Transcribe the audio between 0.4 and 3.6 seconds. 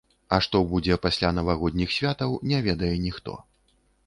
што будзе пасля навагодніх святаў, не ведае ніхто.